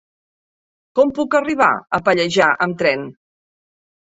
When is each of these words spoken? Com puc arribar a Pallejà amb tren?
Com 0.99 1.11
puc 1.19 1.37
arribar 1.39 1.67
a 1.75 2.01
Pallejà 2.09 2.49
amb 2.69 2.81
tren? 2.81 3.05